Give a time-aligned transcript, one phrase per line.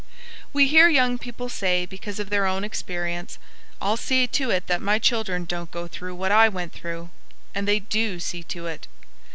[0.51, 3.37] We hear young people say because of their own experience,
[3.79, 7.11] "I'll see to it that my children don't go through what I went through."
[7.53, 8.87] And they do see to it.